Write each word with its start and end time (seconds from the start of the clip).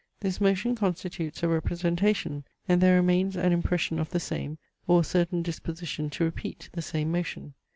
This 0.21 0.41
motion 0.41 0.73
constitutes 0.75 1.43
a 1.43 1.47
representation, 1.47 2.43
and 2.67 2.81
there 2.81 2.95
remains 2.95 3.35
an 3.35 3.51
impression 3.53 3.99
of 3.99 4.09
the 4.09 4.19
same, 4.19 4.57
or 4.87 5.01
a 5.01 5.03
certain 5.03 5.43
disposition 5.43 6.09
to 6.09 6.23
repeat 6.23 6.69
the 6.73 6.81
same 6.81 7.11
motion. 7.11 7.53